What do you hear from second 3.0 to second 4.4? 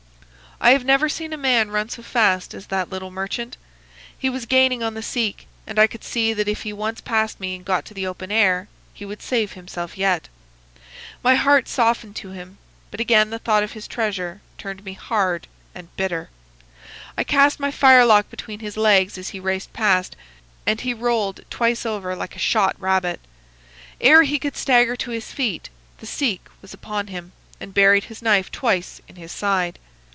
merchant. He